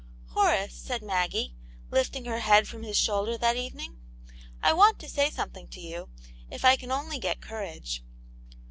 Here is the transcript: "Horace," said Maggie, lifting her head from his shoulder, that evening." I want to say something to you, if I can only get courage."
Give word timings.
"Horace," 0.35 0.73
said 0.73 1.03
Maggie, 1.03 1.53
lifting 1.91 2.25
her 2.25 2.39
head 2.39 2.67
from 2.67 2.81
his 2.81 2.97
shoulder, 2.97 3.37
that 3.37 3.55
evening." 3.55 3.99
I 4.63 4.73
want 4.73 4.97
to 5.01 5.07
say 5.07 5.29
something 5.29 5.67
to 5.67 5.79
you, 5.79 6.09
if 6.49 6.65
I 6.65 6.75
can 6.75 6.91
only 6.91 7.19
get 7.19 7.39
courage." 7.39 8.03